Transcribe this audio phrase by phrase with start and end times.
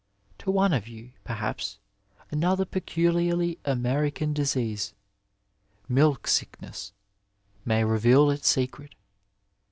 [0.39, 1.77] To one of you, perhaps,
[2.31, 4.95] another peculiarly American disease—
[5.91, 6.91] ^milk sickness—
[7.67, 8.95] ^may reveal its secret.